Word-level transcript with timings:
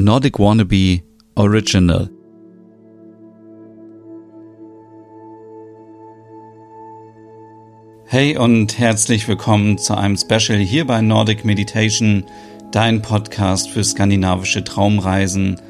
Nordic 0.00 0.38
Wannabe 0.38 1.02
Original. 1.34 2.08
Hey 8.06 8.38
und 8.38 8.78
herzlich 8.78 9.26
willkommen 9.26 9.76
zu 9.76 9.96
einem 9.96 10.16
Special 10.16 10.60
hier 10.60 10.86
bei 10.86 11.00
Nordic 11.00 11.44
Meditation, 11.44 12.22
dein 12.70 13.02
Podcast 13.02 13.70
für 13.70 13.82
skandinavische 13.82 14.62
Traumreisen 14.62 15.60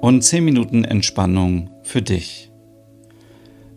und 0.00 0.22
10 0.22 0.44
Minuten 0.44 0.82
Entspannung 0.82 1.70
für 1.84 2.02
dich. 2.02 2.50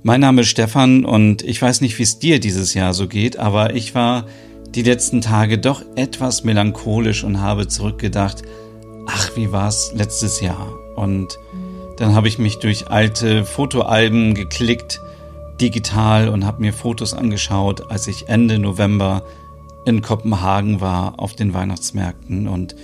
Mein 0.02 0.21
Name 0.21 0.41
ist 0.41 0.48
Stefan 0.48 1.05
und 1.05 1.44
ich 1.44 1.62
weiß 1.62 1.82
nicht, 1.82 2.00
wie 2.00 2.04
es 2.04 2.18
dir 2.18 2.39
dieses 2.39 2.73
Jahr 2.73 2.96
so 2.96 3.07
geht, 3.07 3.38
aber 3.38 3.76
ich 3.76 3.94
war 3.94 4.26
die 4.73 4.82
letzten 4.82 5.21
Tage 5.21 5.60
doch 5.60 5.84
etwas 5.96 6.44
melancholisch 6.44 7.23
und 7.23 7.41
habe 7.41 7.68
zurückgedacht, 7.68 8.41
ach, 9.10 9.36
wie 9.36 9.52
war's 9.52 9.91
letztes 9.94 10.41
Jahr? 10.41 10.78
Und 10.96 11.39
dann 11.98 12.16
habe 12.16 12.27
ich 12.27 12.40
mich 12.40 12.59
durch 12.59 12.90
alte 12.90 13.44
Fotoalben 13.45 14.34
geklickt, 14.34 15.02
digital 15.59 16.30
und 16.30 16.45
habe 16.45 16.62
mir 16.62 16.73
Fotos 16.73 17.14
angeschaut, 17.14 17.91
als 17.91 18.08
ich 18.08 18.30
Ende 18.30 18.59
November 18.59 19.23
in 19.86 20.02
Kopenhagen 20.02 20.81
war 20.81 21.20
auf 21.20 21.34
den 21.34 21.53
Weihnachtsmärkten 21.53 22.48
und 22.48 22.76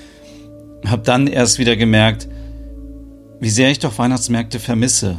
habe 0.86 1.04
dann 1.04 1.28
erst 1.28 1.60
wieder 1.60 1.76
gemerkt, 1.76 2.28
wie 3.40 3.50
sehr 3.50 3.70
ich 3.70 3.80
doch 3.80 3.98
Weihnachtsmärkte 3.98 4.60
vermisse. 4.60 5.18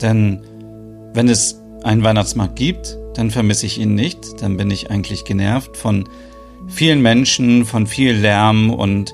Denn 0.00 0.42
wenn 1.14 1.28
es 1.28 1.60
einen 1.84 2.02
Weihnachtsmarkt 2.02 2.56
gibt, 2.56 2.96
dann 3.14 3.30
vermisse 3.30 3.66
ich 3.66 3.78
ihn 3.78 3.94
nicht, 3.94 4.40
dann 4.40 4.56
bin 4.56 4.70
ich 4.70 4.90
eigentlich 4.90 5.24
genervt 5.24 5.76
von 5.76 6.08
vielen 6.68 7.02
Menschen, 7.02 7.64
von 7.64 7.86
viel 7.86 8.12
Lärm 8.12 8.70
und 8.70 9.12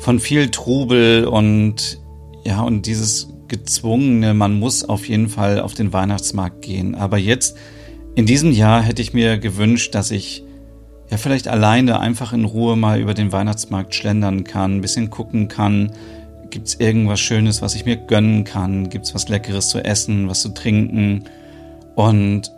von 0.00 0.18
viel 0.18 0.50
Trubel 0.50 1.26
und 1.26 2.00
ja, 2.44 2.62
und 2.62 2.86
dieses 2.86 3.28
gezwungene, 3.48 4.34
man 4.34 4.58
muss 4.58 4.84
auf 4.84 5.08
jeden 5.08 5.28
Fall 5.28 5.60
auf 5.60 5.74
den 5.74 5.92
Weihnachtsmarkt 5.92 6.62
gehen. 6.62 6.94
Aber 6.94 7.18
jetzt, 7.18 7.56
in 8.14 8.26
diesem 8.26 8.52
Jahr, 8.52 8.82
hätte 8.82 9.02
ich 9.02 9.12
mir 9.12 9.38
gewünscht, 9.38 9.94
dass 9.94 10.10
ich 10.10 10.44
ja 11.10 11.16
vielleicht 11.16 11.48
alleine 11.48 12.00
einfach 12.00 12.32
in 12.32 12.44
Ruhe 12.44 12.76
mal 12.76 13.00
über 13.00 13.14
den 13.14 13.32
Weihnachtsmarkt 13.32 13.94
schlendern 13.94 14.44
kann, 14.44 14.76
ein 14.76 14.80
bisschen 14.80 15.10
gucken 15.10 15.48
kann, 15.48 15.92
Gibt 16.50 16.66
es 16.66 16.74
irgendwas 16.80 17.20
Schönes, 17.20 17.62
was 17.62 17.76
ich 17.76 17.84
mir 17.84 17.96
gönnen 17.96 18.42
kann? 18.42 18.90
Gibt 18.90 19.06
es 19.06 19.14
was 19.14 19.28
Leckeres 19.28 19.68
zu 19.68 19.84
essen, 19.84 20.28
was 20.28 20.42
zu 20.42 20.48
trinken? 20.48 21.24
Und 21.94 22.50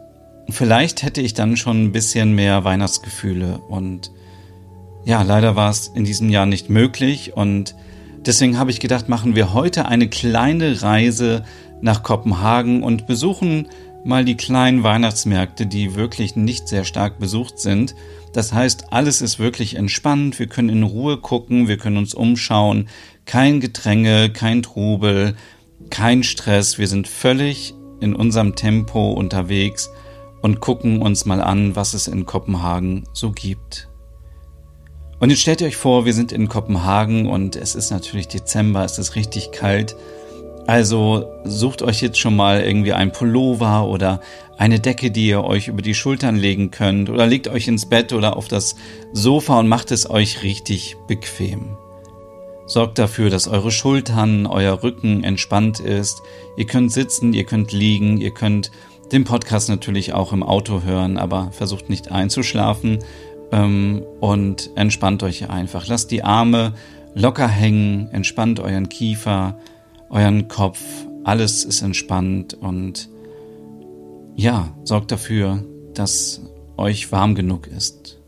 vielleicht 0.48 1.02
hätte 1.02 1.20
ich 1.20 1.34
dann 1.34 1.58
schon 1.58 1.84
ein 1.84 1.92
bisschen 1.92 2.34
mehr 2.34 2.64
Weihnachtsgefühle. 2.64 3.58
Und 3.68 4.10
ja, 5.04 5.22
leider 5.22 5.56
war 5.56 5.70
es 5.70 5.88
in 5.88 6.04
diesem 6.04 6.28
Jahr 6.28 6.46
nicht 6.46 6.70
möglich. 6.70 7.36
Und 7.36 7.74
deswegen 8.24 8.58
habe 8.58 8.70
ich 8.70 8.80
gedacht, 8.80 9.08
machen 9.08 9.34
wir 9.34 9.52
heute 9.52 9.86
eine 9.86 10.08
kleine 10.08 10.82
Reise 10.82 11.44
nach 11.80 12.02
Kopenhagen 12.02 12.82
und 12.82 13.06
besuchen 13.06 13.68
mal 14.04 14.24
die 14.24 14.36
kleinen 14.36 14.82
Weihnachtsmärkte, 14.82 15.66
die 15.66 15.94
wirklich 15.94 16.36
nicht 16.36 16.68
sehr 16.68 16.84
stark 16.84 17.18
besucht 17.18 17.58
sind. 17.58 17.94
Das 18.32 18.52
heißt, 18.52 18.92
alles 18.92 19.20
ist 19.20 19.38
wirklich 19.38 19.76
entspannt, 19.76 20.38
wir 20.38 20.46
können 20.46 20.70
in 20.70 20.82
Ruhe 20.82 21.18
gucken, 21.18 21.68
wir 21.68 21.76
können 21.76 21.98
uns 21.98 22.14
umschauen, 22.14 22.88
kein 23.26 23.60
Gedränge, 23.60 24.30
kein 24.30 24.62
Trubel, 24.62 25.36
kein 25.90 26.22
Stress, 26.22 26.78
wir 26.78 26.88
sind 26.88 27.06
völlig 27.06 27.74
in 28.00 28.14
unserem 28.14 28.56
Tempo 28.56 29.12
unterwegs 29.12 29.90
und 30.40 30.60
gucken 30.60 31.02
uns 31.02 31.24
mal 31.24 31.40
an, 31.40 31.76
was 31.76 31.94
es 31.94 32.08
in 32.08 32.26
Kopenhagen 32.26 33.04
so 33.12 33.30
gibt. 33.30 33.91
Und 35.22 35.30
jetzt 35.30 35.40
stellt 35.40 35.62
ihr 35.62 35.68
euch 35.68 35.76
vor, 35.76 36.04
wir 36.04 36.12
sind 36.12 36.32
in 36.32 36.48
Kopenhagen 36.48 37.26
und 37.26 37.56
es 37.56 37.74
ist 37.74 37.90
natürlich 37.90 38.28
Dezember, 38.28 38.84
es 38.84 38.98
ist 38.98 39.16
richtig 39.16 39.52
kalt 39.52 39.96
also 40.66 41.26
sucht 41.44 41.82
euch 41.82 42.02
jetzt 42.02 42.18
schon 42.18 42.36
mal 42.36 42.62
irgendwie 42.62 42.92
ein 42.92 43.12
Pullover 43.12 43.86
oder 43.88 44.20
eine 44.56 44.78
Decke, 44.78 45.10
die 45.10 45.26
ihr 45.26 45.42
euch 45.42 45.68
über 45.68 45.82
die 45.82 45.94
Schultern 45.94 46.36
legen 46.36 46.70
könnt 46.70 47.10
oder 47.10 47.26
legt 47.26 47.48
euch 47.48 47.66
ins 47.66 47.88
Bett 47.88 48.12
oder 48.12 48.36
auf 48.36 48.46
das 48.46 48.76
Sofa 49.12 49.58
und 49.58 49.68
macht 49.68 49.90
es 49.90 50.08
euch 50.08 50.42
richtig 50.42 50.96
bequem. 51.08 51.76
Sorgt 52.66 52.98
dafür, 52.98 53.28
dass 53.28 53.48
eure 53.48 53.72
Schultern, 53.72 54.46
euer 54.46 54.84
Rücken 54.84 55.24
entspannt 55.24 55.80
ist. 55.80 56.22
Ihr 56.56 56.66
könnt 56.66 56.92
sitzen, 56.92 57.32
ihr 57.32 57.44
könnt 57.44 57.72
liegen, 57.72 58.18
ihr 58.18 58.32
könnt 58.32 58.70
den 59.10 59.24
Podcast 59.24 59.68
natürlich 59.68 60.14
auch 60.14 60.32
im 60.32 60.44
Auto 60.44 60.82
hören, 60.82 61.18
aber 61.18 61.50
versucht 61.50 61.90
nicht 61.90 62.12
einzuschlafen 62.12 63.00
ähm, 63.52 64.02
und 64.20 64.70
entspannt 64.74 65.22
euch 65.22 65.48
einfach. 65.48 65.86
Lasst 65.86 66.10
die 66.10 66.24
Arme 66.24 66.72
locker 67.14 67.48
hängen, 67.48 68.08
entspannt 68.10 68.58
euren 68.58 68.88
Kiefer, 68.88 69.58
euren 70.10 70.48
Kopf, 70.48 70.80
alles 71.24 71.64
ist 71.64 71.82
entspannt 71.82 72.54
und 72.54 73.08
ja, 74.34 74.74
sorgt 74.84 75.12
dafür, 75.12 75.64
dass 75.94 76.40
euch 76.76 77.12
warm 77.12 77.34
genug 77.34 77.66
ist. 77.66 78.18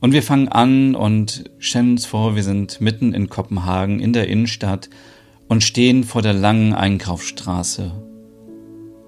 Und 0.00 0.12
wir 0.12 0.22
fangen 0.22 0.48
an 0.48 0.94
und 0.94 1.44
stellen 1.58 1.92
uns 1.92 2.06
vor, 2.06 2.34
wir 2.34 2.42
sind 2.42 2.80
mitten 2.80 3.12
in 3.12 3.28
Kopenhagen 3.28 4.00
in 4.00 4.12
der 4.12 4.28
Innenstadt 4.28 4.88
und 5.46 5.62
stehen 5.62 6.04
vor 6.04 6.22
der 6.22 6.32
langen 6.32 6.72
Einkaufsstraße. 6.72 7.92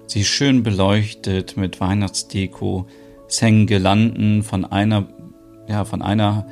Sie 0.05 0.21
ist 0.21 0.27
schön 0.27 0.61
beleuchtet 0.61 1.57
mit 1.57 1.81
Weihnachtsdeko, 1.81 2.85
Girlanden 3.39 4.43
von 4.43 4.65
einer, 4.65 5.07
ja, 5.67 5.85
von 5.85 6.01
einer 6.01 6.45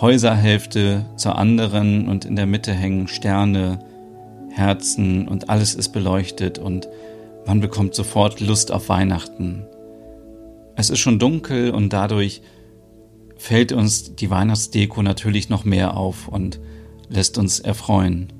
Häuserhälfte 0.00 1.06
zur 1.16 1.36
anderen 1.36 2.08
und 2.08 2.24
in 2.24 2.36
der 2.36 2.46
Mitte 2.46 2.72
hängen 2.72 3.08
Sterne, 3.08 3.78
Herzen 4.50 5.28
und 5.28 5.50
alles 5.50 5.74
ist 5.74 5.90
beleuchtet 5.90 6.58
und 6.58 6.88
man 7.46 7.60
bekommt 7.60 7.94
sofort 7.94 8.40
Lust 8.40 8.72
auf 8.72 8.88
Weihnachten. 8.88 9.64
Es 10.76 10.90
ist 10.90 11.00
schon 11.00 11.18
dunkel 11.18 11.70
und 11.70 11.92
dadurch 11.92 12.42
fällt 13.36 13.72
uns 13.72 14.14
die 14.14 14.30
Weihnachtsdeko 14.30 15.02
natürlich 15.02 15.48
noch 15.48 15.64
mehr 15.64 15.96
auf 15.96 16.28
und 16.28 16.60
lässt 17.08 17.38
uns 17.38 17.60
erfreuen. 17.60 18.32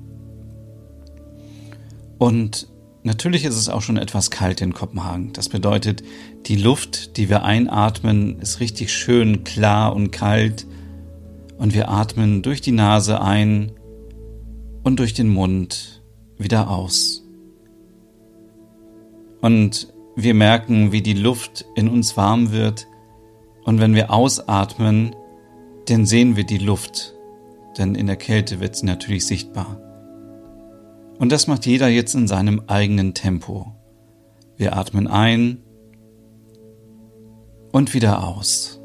Und 2.17 2.67
natürlich 3.03 3.45
ist 3.45 3.55
es 3.55 3.69
auch 3.69 3.81
schon 3.81 3.97
etwas 3.97 4.31
kalt 4.31 4.61
in 4.61 4.73
Kopenhagen. 4.73 5.33
Das 5.33 5.49
bedeutet, 5.49 6.03
die 6.45 6.55
Luft, 6.55 7.17
die 7.17 7.29
wir 7.29 7.43
einatmen, 7.43 8.39
ist 8.39 8.59
richtig 8.59 8.91
schön 8.93 9.43
klar 9.43 9.95
und 9.95 10.11
kalt 10.11 10.65
und 11.57 11.73
wir 11.73 11.89
atmen 11.89 12.41
durch 12.41 12.61
die 12.61 12.71
Nase 12.71 13.21
ein 13.21 13.71
und 14.83 14.99
durch 14.99 15.13
den 15.13 15.29
Mund 15.29 16.01
wieder 16.37 16.69
aus. 16.69 17.23
Und 19.41 19.93
wir 20.15 20.33
merken, 20.33 20.91
wie 20.91 21.01
die 21.01 21.13
Luft 21.13 21.65
in 21.75 21.89
uns 21.89 22.15
warm 22.17 22.51
wird. 22.51 22.87
Und 23.63 23.79
wenn 23.79 23.95
wir 23.95 24.11
ausatmen, 24.11 25.15
dann 25.87 26.05
sehen 26.05 26.35
wir 26.35 26.45
die 26.45 26.59
Luft, 26.59 27.13
denn 27.77 27.95
in 27.95 28.07
der 28.07 28.15
Kälte 28.15 28.59
wird 28.59 28.75
sie 28.75 28.85
natürlich 28.85 29.25
sichtbar. 29.25 29.92
Und 31.19 31.31
das 31.31 31.47
macht 31.47 31.65
jeder 31.65 31.87
jetzt 31.87 32.15
in 32.15 32.27
seinem 32.27 32.63
eigenen 32.67 33.13
Tempo. 33.13 33.73
Wir 34.57 34.75
atmen 34.75 35.07
ein 35.07 35.59
und 37.71 37.93
wieder 37.93 38.27
aus. 38.27 38.79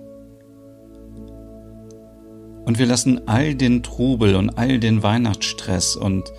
Und 2.65 2.79
wir 2.79 2.87
lassen 2.87 3.27
all 3.27 3.55
den 3.55 3.83
Trubel 3.83 4.37
und 4.37 4.51
all 4.59 4.79
den 4.79 5.03
Weihnachtsstress 5.03 5.97
und 5.97 6.33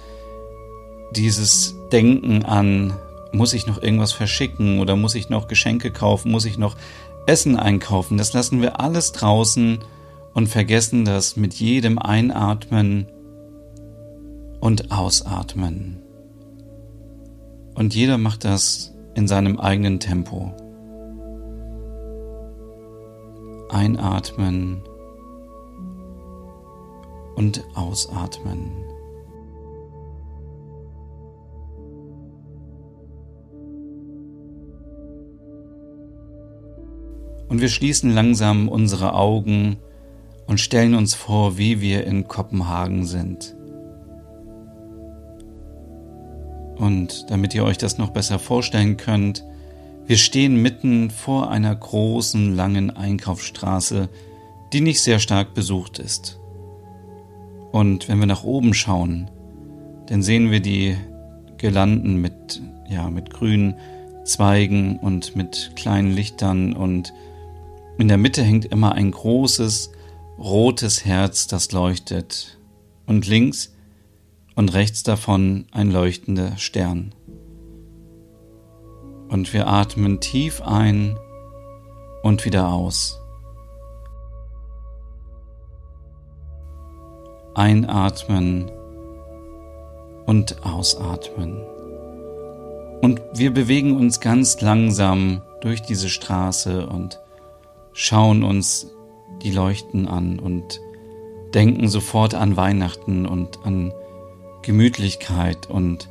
dieses 1.16 1.76
Denken 1.92 2.46
an, 2.46 2.94
muss 3.32 3.54
ich 3.54 3.68
noch 3.68 3.82
irgendwas 3.82 4.12
verschicken 4.12 4.80
oder 4.80 4.96
muss 4.96 5.16
ich 5.16 5.30
noch 5.30 5.48
Geschenke 5.48 5.92
kaufen, 5.92 6.32
muss 6.32 6.46
ich 6.46 6.58
noch 6.58 6.76
Essen 7.26 7.58
einkaufen, 7.58 8.18
das 8.18 8.34
lassen 8.34 8.62
wir 8.62 8.80
alles 8.80 9.12
draußen 9.12 9.80
und 10.34 10.48
vergessen 10.48 11.06
das 11.06 11.36
mit 11.36 11.54
jedem 11.56 12.00
Einatmen 12.00 13.08
und 14.59 14.92
Ausatmen. 14.92 16.01
Und 17.75 17.95
jeder 17.95 18.18
macht 18.18 18.44
das 18.45 18.94
in 19.16 19.28
seinem 19.28 19.60
eigenen 19.60 20.00
Tempo. 20.00 20.54
Einatmen 23.69 24.81
und 27.36 27.63
ausatmen. 27.75 28.72
Und 37.48 37.62
wir 37.62 37.69
schließen 37.69 38.13
langsam 38.13 38.68
unsere 38.69 39.13
Augen 39.13 39.78
und 40.48 40.60
stellen 40.60 40.95
uns 40.95 41.16
vor, 41.16 41.57
wie 41.57 41.81
wir 41.81 42.06
in 42.06 42.28
Kopenhagen 42.28 43.06
sind. 43.06 43.56
Und 46.80 47.30
damit 47.30 47.54
ihr 47.54 47.66
euch 47.66 47.78
das 47.78 47.98
noch 47.98 48.10
besser 48.10 48.40
vorstellen 48.40 48.98
könnt, 48.98 49.44
wir 50.08 50.18
stehen 50.18 50.62
mitten 50.62 51.12
vor 51.12 51.52
einer 51.52 51.76
großen, 51.76 52.56
langen 52.56 52.90
Einkaufsstraße, 52.90 54.10
die 54.74 54.81
nicht 54.81 55.04
sehr 55.04 55.20
stark 55.20 55.54
besucht 55.54 56.00
ist. 56.00 56.40
Und 57.72 58.08
wenn 58.08 58.18
wir 58.18 58.26
nach 58.26 58.44
oben 58.44 58.74
schauen, 58.74 59.30
dann 60.08 60.24
sehen 60.24 60.50
wir 60.50 60.62
die 60.62 60.98
Girlanden 61.58 62.16
mit, 62.16 62.62
ja, 62.90 63.10
mit 63.10 63.30
grünen 63.30 63.75
Zweigen 64.24 64.98
und 64.98 65.36
mit 65.36 65.74
kleinen 65.75 66.12
Lichtern 66.12 66.74
und 66.74 67.14
in 67.98 68.08
der 68.08 68.18
Mitte 68.18 68.42
hängt 68.42 68.66
immer 68.66 68.94
ein 68.94 69.12
großes 69.12 69.92
rotes 70.40 71.04
Herz, 71.04 71.48
das 71.48 71.72
leuchtet 71.72 72.58
und 73.06 73.28
links 73.28 73.74
und 74.60 74.74
rechts 74.74 75.04
davon 75.04 75.68
ein 75.72 75.90
leuchtender 75.90 76.58
Stern. 76.58 77.16
Und 79.30 79.54
wir 79.54 79.68
atmen 79.68 80.20
tief 80.20 80.62
ein 80.62 81.18
und 82.24 82.44
wieder 82.44 82.68
aus. 82.68 83.22
Einatmen 87.56 88.70
und 90.26 90.66
ausatmen. 90.66 91.64
Und 93.02 93.22
wir 93.36 93.54
bewegen 93.54 93.96
uns 93.96 94.20
ganz 94.20 94.60
langsam 94.60 95.42
durch 95.62 95.84
diese 95.84 96.10
Straße 96.10 96.86
und 96.86 97.18
schauen 97.94 98.44
uns 98.44 98.92
die 99.42 99.52
Leuchten 99.52 100.10
an 100.10 100.38
und 100.38 100.82
denken 101.54 101.88
sofort 101.88 102.36
an 102.36 102.58
Weihnachten 102.58 103.26
und 103.26 103.66
an 103.66 103.94
Gemütlichkeit 104.62 105.70
und 105.70 106.10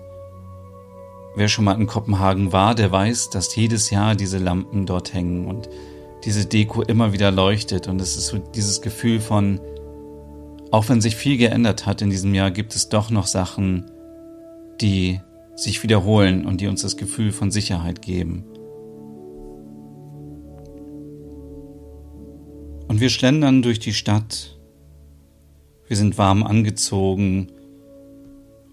wer 1.35 1.49
schon 1.49 1.65
mal 1.65 1.79
in 1.79 1.87
Kopenhagen 1.87 2.53
war, 2.53 2.75
der 2.75 2.91
weiß, 2.91 3.31
dass 3.31 3.55
jedes 3.55 3.91
Jahr 3.91 4.15
diese 4.15 4.39
Lampen 4.39 4.87
dort 4.87 5.15
hängen 5.15 5.47
und 5.47 5.69
diese 6.25 6.47
Deko 6.47 6.83
immer 6.83 7.13
wieder 7.13 7.31
leuchtet 7.31 7.87
und 7.87 8.01
es 8.01 8.17
ist 8.17 8.27
so 8.27 8.39
dieses 8.39 8.81
Gefühl 8.83 9.21
von, 9.21 9.61
auch 10.71 10.89
wenn 10.89 11.01
sich 11.01 11.17
viel 11.17 11.37
geändert 11.37 11.87
hat 11.87 12.03
in 12.03 12.11
diesem 12.11 12.35
Jahr, 12.35 12.51
gibt 12.51 12.75
es 12.75 12.89
doch 12.89 13.11
noch 13.11 13.27
Sachen, 13.27 13.91
die 14.81 15.21
sich 15.55 15.83
wiederholen 15.83 16.45
und 16.45 16.61
die 16.61 16.67
uns 16.67 16.83
das 16.83 16.97
Gefühl 16.97 17.33
von 17.33 17.51
Sicherheit 17.51 18.03
geben. 18.03 18.45
Und 22.89 23.01
wir 23.01 23.11
schlendern 23.11 23.63
durch 23.63 23.79
die 23.79 23.93
Stadt. 23.93 24.59
Wir 25.87 25.97
sind 25.97 26.19
warm 26.19 26.43
angezogen 26.43 27.53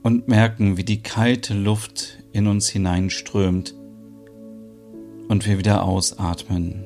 und 0.05 0.27
merken, 0.27 0.77
wie 0.77 0.83
die 0.83 1.01
kalte 1.01 1.55
Luft 1.55 2.19
in 2.31 2.45
uns 2.45 2.69
hineinströmt 2.69 3.73
und 5.29 5.47
wir 5.47 5.57
wieder 5.57 5.83
ausatmen. 5.83 6.85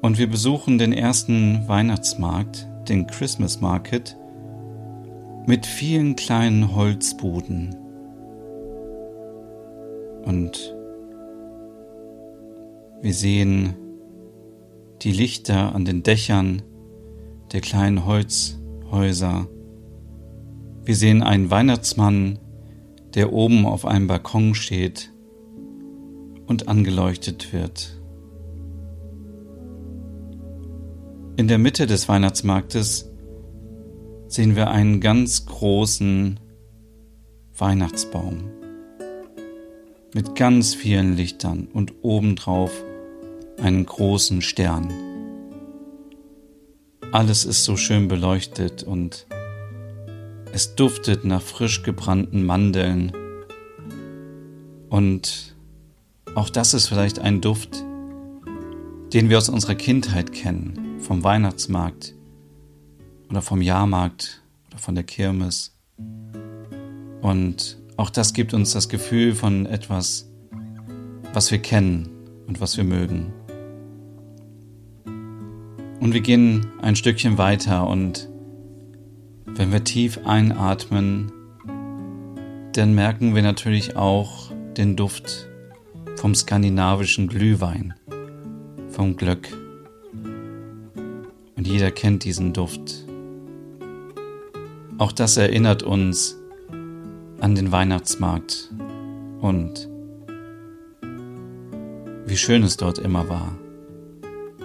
Und 0.00 0.16
wir 0.16 0.26
besuchen 0.30 0.78
den 0.78 0.94
ersten 0.94 1.68
Weihnachtsmarkt, 1.68 2.66
den 2.88 3.06
Christmas 3.06 3.60
Market, 3.60 4.16
mit 5.46 5.66
vielen 5.66 6.16
kleinen 6.16 6.74
Holzbuden. 6.74 7.76
Und 10.24 10.74
wir 13.02 13.12
sehen 13.12 13.76
die 15.02 15.12
Lichter 15.12 15.74
an 15.74 15.84
den 15.84 16.02
Dächern 16.02 16.62
der 17.52 17.60
kleinen 17.60 18.06
Holzhäuser. 18.06 19.46
Wir 20.88 20.96
sehen 20.96 21.22
einen 21.22 21.50
Weihnachtsmann, 21.50 22.38
der 23.12 23.34
oben 23.34 23.66
auf 23.66 23.84
einem 23.84 24.06
Balkon 24.06 24.54
steht 24.54 25.12
und 26.46 26.66
angeleuchtet 26.66 27.52
wird. 27.52 28.00
In 31.36 31.46
der 31.46 31.58
Mitte 31.58 31.86
des 31.86 32.08
Weihnachtsmarktes 32.08 33.10
sehen 34.28 34.56
wir 34.56 34.70
einen 34.70 35.02
ganz 35.02 35.44
großen 35.44 36.40
Weihnachtsbaum 37.54 38.44
mit 40.14 40.36
ganz 40.36 40.74
vielen 40.74 41.14
Lichtern 41.14 41.68
und 41.70 41.96
obendrauf 42.00 42.72
einen 43.60 43.84
großen 43.84 44.40
Stern. 44.40 44.90
Alles 47.12 47.44
ist 47.44 47.64
so 47.64 47.76
schön 47.76 48.08
beleuchtet 48.08 48.84
und 48.84 49.26
es 50.52 50.74
duftet 50.74 51.24
nach 51.24 51.42
frisch 51.42 51.82
gebrannten 51.82 52.44
Mandeln. 52.44 53.12
Und 54.88 55.54
auch 56.34 56.50
das 56.50 56.74
ist 56.74 56.88
vielleicht 56.88 57.18
ein 57.18 57.40
Duft, 57.40 57.84
den 59.12 59.28
wir 59.28 59.38
aus 59.38 59.48
unserer 59.48 59.74
Kindheit 59.74 60.32
kennen, 60.32 61.00
vom 61.00 61.24
Weihnachtsmarkt 61.24 62.14
oder 63.30 63.42
vom 63.42 63.62
Jahrmarkt 63.62 64.42
oder 64.68 64.78
von 64.78 64.94
der 64.94 65.04
Kirmes. 65.04 65.76
Und 67.20 67.78
auch 67.96 68.10
das 68.10 68.32
gibt 68.32 68.54
uns 68.54 68.72
das 68.72 68.88
Gefühl 68.88 69.34
von 69.34 69.66
etwas, 69.66 70.30
was 71.32 71.50
wir 71.50 71.58
kennen 71.58 72.08
und 72.46 72.60
was 72.60 72.76
wir 72.76 72.84
mögen. 72.84 73.32
Und 76.00 76.14
wir 76.14 76.20
gehen 76.20 76.66
ein 76.80 76.94
Stückchen 76.94 77.38
weiter 77.38 77.86
und 77.86 78.27
wenn 79.54 79.72
wir 79.72 79.84
tief 79.84 80.20
einatmen, 80.24 81.32
dann 82.72 82.94
merken 82.94 83.34
wir 83.34 83.42
natürlich 83.42 83.96
auch 83.96 84.52
den 84.76 84.96
Duft 84.96 85.48
vom 86.16 86.34
skandinavischen 86.34 87.28
Glühwein, 87.28 87.94
vom 88.90 89.16
Glöck. 89.16 89.48
Und 91.56 91.66
jeder 91.66 91.90
kennt 91.90 92.24
diesen 92.24 92.52
Duft. 92.52 93.04
Auch 94.98 95.12
das 95.12 95.36
erinnert 95.36 95.82
uns 95.82 96.36
an 97.40 97.54
den 97.54 97.70
Weihnachtsmarkt 97.70 98.70
und 99.40 99.88
wie 102.26 102.36
schön 102.36 102.62
es 102.62 102.76
dort 102.76 102.98
immer 102.98 103.28
war. 103.28 103.56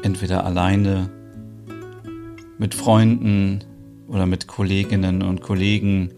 Entweder 0.02 0.46
alleine, 0.46 1.10
mit 2.58 2.76
Freunden 2.76 3.64
oder 4.08 4.26
mit 4.26 4.48
Kolleginnen 4.48 5.22
und 5.22 5.42
Kollegen 5.42 6.12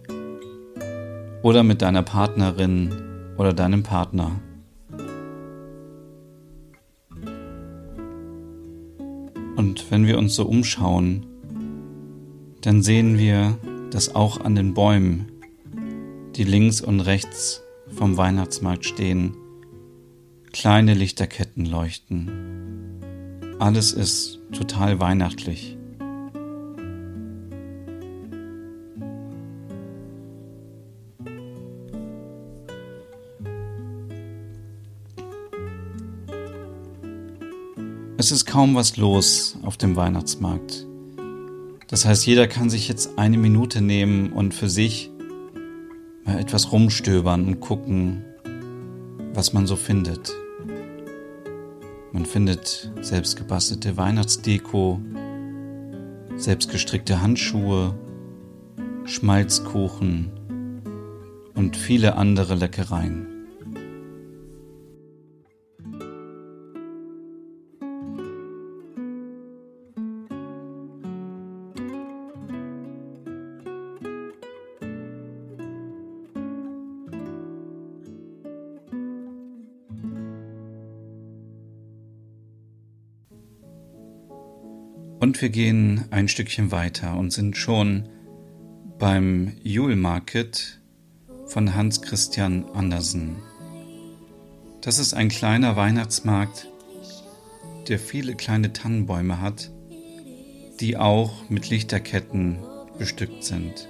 oder 1.42 1.64
mit 1.64 1.82
deiner 1.82 2.04
Partnerin 2.04 2.92
oder 3.38 3.54
deinem 3.54 3.84
Partner. 3.84 4.32
Und 9.56 9.90
wenn 9.92 10.06
wir 10.06 10.18
uns 10.18 10.36
so 10.36 10.46
umschauen, 10.46 11.26
dann 12.62 12.82
sehen 12.82 13.18
wir, 13.18 13.58
dass 13.92 14.16
auch 14.16 14.42
an 14.42 14.56
den 14.56 14.74
Bäumen, 14.74 15.32
die 16.36 16.44
links 16.44 16.82
und 16.82 17.00
rechts 17.02 17.62
vom 17.88 18.18
Weihnachtsmarkt 18.18 18.86
stehen, 18.86 19.38
kleine 20.52 20.94
Lichterketten 20.94 21.66
leuchten. 21.66 22.30
Alles 23.60 23.94
ist 23.94 24.42
total 24.52 25.00
weihnachtlich. 25.00 25.75
Es 38.26 38.32
ist 38.32 38.48
kaum 38.48 38.74
was 38.74 38.98
los 38.98 39.56
auf 39.62 39.78
dem 39.78 39.96
Weihnachtsmarkt. 39.96 40.88
Das 41.86 42.06
heißt, 42.06 42.26
jeder 42.26 42.48
kann 42.48 42.72
sich 42.72 42.88
jetzt 42.88 43.20
eine 43.20 43.38
Minute 43.38 43.82
nehmen 43.82 44.34
und 44.34 44.56
für 44.56 44.68
sich 44.68 45.12
mal 46.26 46.40
etwas 46.40 46.72
rumstöbern 46.72 47.46
und 47.46 47.60
gucken, 47.60 48.26
was 49.36 49.54
man 49.54 49.68
so 49.68 49.76
findet. 49.76 50.34
Man 52.14 52.26
findet 52.26 52.92
selbstgebastelte 53.00 53.96
Weihnachtsdeko, 53.96 55.00
selbstgestrickte 56.36 57.22
Handschuhe, 57.22 57.94
Schmalzkuchen 59.04 60.32
und 61.54 61.78
viele 61.78 62.16
andere 62.16 62.56
Leckereien. 62.56 63.35
Und 85.26 85.42
wir 85.42 85.50
gehen 85.50 86.06
ein 86.12 86.28
Stückchen 86.28 86.72
weiter 86.72 87.18
und 87.18 87.34
sind 87.34 87.58
schon 87.58 88.08
beim 89.00 89.54
Jule 89.64 89.96
Market 89.96 90.80
von 91.48 91.74
Hans 91.74 92.04
Christian 92.04 92.64
Andersen. 92.76 93.38
Das 94.82 95.00
ist 95.00 95.16
ein 95.16 95.30
kleiner 95.30 95.76
Weihnachtsmarkt, 95.76 96.68
der 97.88 97.98
viele 97.98 98.36
kleine 98.36 98.72
Tannenbäume 98.72 99.42
hat 99.42 99.72
die 100.80 100.96
auch 100.96 101.50
mit 101.50 101.72
Lichterketten 101.72 102.60
bestückt 103.00 103.44
sind. 103.44 103.88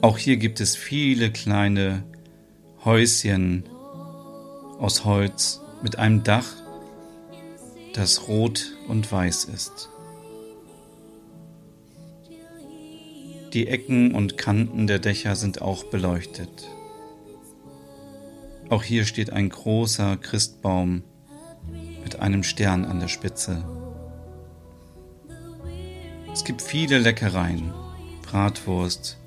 Auch 0.00 0.16
hier 0.16 0.38
gibt 0.38 0.60
es 0.60 0.74
viele 0.74 1.30
kleine 1.30 2.04
Häuschen 2.82 3.64
aus 4.78 5.04
Holz 5.04 5.60
mit 5.82 5.98
einem 5.98 6.22
Dach, 6.24 6.46
das 7.94 8.28
rot 8.28 8.76
und 8.88 9.10
weiß 9.10 9.44
ist. 9.44 9.88
Die 13.52 13.66
Ecken 13.66 14.14
und 14.14 14.38
Kanten 14.38 14.86
der 14.86 15.00
Dächer 15.00 15.34
sind 15.34 15.60
auch 15.60 15.84
beleuchtet. 15.84 16.68
Auch 18.68 18.84
hier 18.84 19.04
steht 19.04 19.32
ein 19.32 19.48
großer 19.48 20.16
Christbaum 20.16 21.02
mit 22.04 22.20
einem 22.20 22.44
Stern 22.44 22.84
an 22.84 23.00
der 23.00 23.08
Spitze. 23.08 23.64
Es 26.32 26.44
gibt 26.44 26.62
viele 26.62 26.98
Leckereien, 26.98 27.72
Bratwurst, 28.22 29.18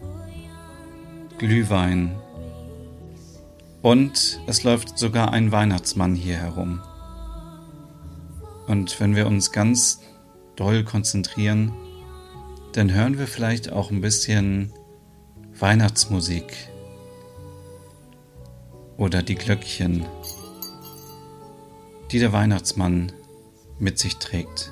Glühwein 1.37 2.15
und 3.81 4.39
es 4.47 4.63
läuft 4.63 4.97
sogar 4.97 5.33
ein 5.33 5.51
Weihnachtsmann 5.51 6.15
hier 6.15 6.37
herum. 6.37 6.81
Und 8.67 8.99
wenn 8.99 9.15
wir 9.15 9.27
uns 9.27 9.51
ganz 9.51 10.01
doll 10.55 10.83
konzentrieren, 10.83 11.73
dann 12.73 12.91
hören 12.91 13.17
wir 13.17 13.27
vielleicht 13.27 13.71
auch 13.71 13.91
ein 13.91 14.01
bisschen 14.01 14.71
Weihnachtsmusik 15.59 16.53
oder 18.97 19.21
die 19.21 19.35
Glöckchen, 19.35 20.05
die 22.11 22.19
der 22.19 22.33
Weihnachtsmann 22.33 23.11
mit 23.79 23.99
sich 23.99 24.17
trägt. 24.17 24.71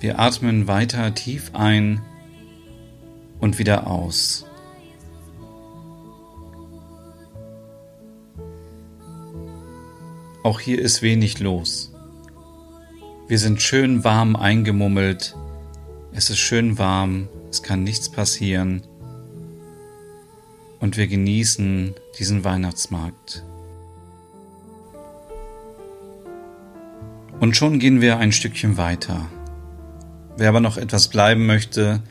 Wir 0.00 0.18
atmen 0.18 0.66
weiter 0.66 1.14
tief 1.14 1.52
ein 1.54 2.02
und 3.38 3.58
wieder 3.58 3.86
aus. 3.86 4.46
Auch 10.42 10.58
hier 10.58 10.80
ist 10.80 11.02
wenig 11.02 11.38
los. 11.38 11.92
Wir 13.28 13.38
sind 13.38 13.62
schön 13.62 14.02
warm 14.02 14.34
eingemummelt. 14.34 15.36
Es 16.12 16.30
ist 16.30 16.40
schön 16.40 16.78
warm, 16.78 17.28
es 17.48 17.62
kann 17.62 17.84
nichts 17.84 18.10
passieren. 18.10 18.82
Und 20.80 20.96
wir 20.96 21.06
genießen 21.06 21.94
diesen 22.18 22.42
Weihnachtsmarkt. 22.42 23.44
Und 27.38 27.56
schon 27.56 27.78
gehen 27.78 28.00
wir 28.00 28.18
ein 28.18 28.32
Stückchen 28.32 28.76
weiter. 28.76 29.26
Wer 30.36 30.48
aber 30.48 30.60
noch 30.60 30.76
etwas 30.76 31.06
bleiben 31.06 31.46
möchte, 31.46 32.02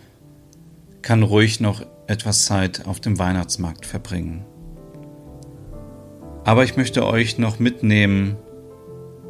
kann 1.01 1.21
ruhig 1.21 1.59
noch 1.59 1.85
etwas 2.07 2.45
Zeit 2.45 2.85
auf 2.87 3.01
dem 3.01 3.19
Weihnachtsmarkt 3.19 3.85
verbringen. 3.85 4.45
Aber 6.43 6.63
ich 6.63 6.75
möchte 6.75 7.05
euch 7.05 7.37
noch 7.37 7.59
mitnehmen, 7.59 8.35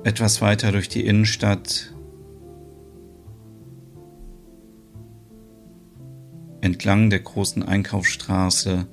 etwas 0.03 0.41
weiter 0.41 0.71
durch 0.71 0.89
die 0.89 1.05
Innenstadt, 1.05 1.93
entlang 6.61 7.09
der 7.09 7.19
großen 7.19 7.63
Einkaufsstraße 7.63 8.87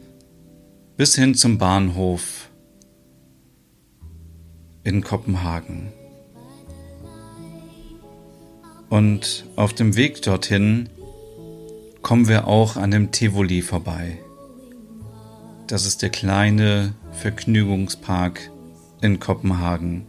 bis 0.96 1.14
hin 1.14 1.34
zum 1.34 1.58
Bahnhof 1.58 2.50
in 4.82 5.04
Kopenhagen. 5.04 5.92
Und 8.88 9.44
auf 9.54 9.75
dem 9.75 9.96
Weg 9.96 10.22
dorthin 10.22 10.88
kommen 12.02 12.26
wir 12.26 12.48
auch 12.48 12.76
an 12.76 12.90
dem 12.90 13.12
Tivoli 13.12 13.62
vorbei. 13.62 14.18
Das 15.66 15.84
ist 15.84 16.00
der 16.00 16.10
kleine 16.10 16.94
Vergnügungspark 17.20 18.50
in 19.00 19.20
Kopenhagen. 19.20 20.06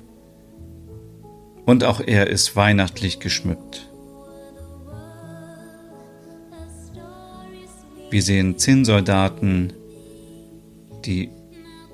Und 1.65 1.83
auch 1.83 1.99
er 1.99 2.27
ist 2.27 2.55
weihnachtlich 2.55 3.19
geschmückt. 3.19 3.89
Wir 8.09 8.23
sehen 8.23 8.57
Zinnsoldaten, 8.57 9.73
die 11.05 11.29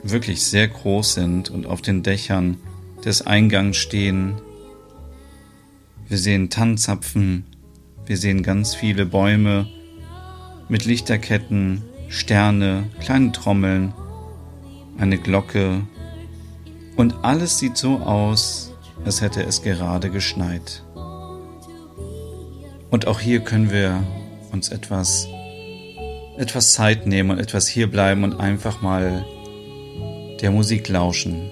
wirklich 0.04 0.44
sehr 0.44 0.68
groß 0.68 1.16
sind 1.16 1.50
und 1.50 1.66
auf 1.66 1.82
den 1.82 2.04
Dächern 2.04 2.58
des 3.04 3.26
Eingangs 3.26 3.78
stehen 3.78 4.36
wir 6.08 6.20
sehen 6.20 6.52
Tannzapfen, 6.52 7.46
wir 8.06 8.18
sehen 8.18 8.44
ganz 8.44 8.76
viele 8.76 9.08
Bäume 9.08 9.68
mit 10.70 10.86
Lichterketten, 10.86 11.82
Sterne, 12.10 12.84
kleine 13.00 13.32
Trommeln, 13.32 13.92
eine 14.98 15.18
Glocke 15.18 15.82
und 16.96 17.24
alles 17.24 17.60
sieht 17.60 17.78
so 17.78 17.98
aus, 17.98 18.74
als 19.04 19.22
hätte 19.22 19.44
es 19.44 19.62
gerade 19.62 20.10
geschneit. 20.10 20.84
Und 22.90 23.08
auch 23.08 23.20
hier 23.20 23.42
können 23.42 23.72
wir 23.72 24.04
uns 24.52 24.70
etwas, 24.70 25.28
etwas 26.38 26.74
Zeit 26.74 27.08
nehmen 27.08 27.32
und 27.32 27.40
etwas 27.40 27.68
hier 27.68 27.92
bleiben 27.92 28.24
und 28.24 28.40
einfach 28.40 28.82
mal 28.82 29.26
der 30.42 30.52
Musik 30.52 30.88
lauschen. 30.88 31.52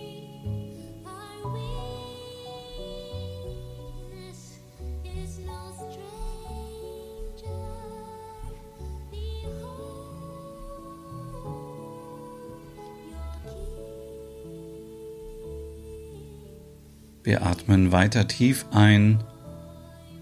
Wir 17.24 17.46
atmen 17.46 17.94
weiter 17.94 18.28
tief 18.28 18.66
ein 18.72 19.24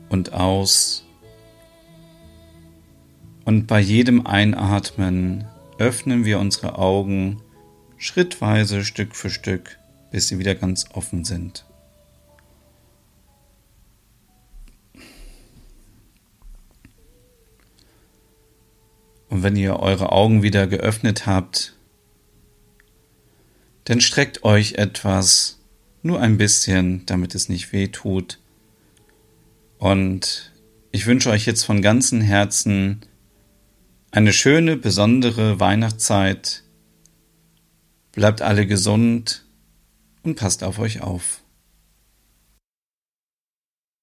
und 0.10 0.34
aus. 0.34 1.04
Und 3.44 3.66
bei 3.66 3.80
jedem 3.80 4.28
Einatmen 4.28 5.46
öffnen 5.80 6.26
wir 6.26 6.40
unsere 6.40 6.78
Augen 6.78 7.42
schrittweise 7.98 8.86
Stück 8.86 9.16
für 9.16 9.32
Stück, 9.32 9.80
bis 10.12 10.28
sie 10.28 10.38
wieder 10.38 10.54
ganz 10.54 10.86
offen 10.94 11.26
sind. 11.26 11.66
Und 19.30 19.44
wenn 19.44 19.56
ihr 19.56 19.80
eure 19.80 20.12
Augen 20.12 20.44
wieder 20.44 20.68
geöffnet 20.68 21.26
habt, 21.26 21.74
dann 23.86 24.02
streckt 24.02 24.44
euch 24.44 24.74
etwas 24.74 25.61
nur 26.04 26.20
ein 26.20 26.38
bisschen, 26.38 27.06
damit 27.06 27.36
es 27.36 27.50
nicht 27.50 27.72
weh 27.74 27.88
tut. 27.88 28.40
Und 29.78 30.52
ich 30.92 31.06
wünsche 31.06 31.30
euch 31.30 31.46
jetzt 31.46 31.64
von 31.64 31.82
ganzem 31.82 32.22
Herzen 32.22 33.02
eine 34.12 34.34
schöne, 34.34 34.76
besondere 34.76 35.60
Weihnachtszeit. 35.60 36.64
Bleibt 38.12 38.42
alle 38.42 38.68
gesund 38.68 39.46
und 40.24 40.36
passt 40.36 40.64
auf 40.64 40.80
euch 40.80 41.02
auf. 41.02 41.42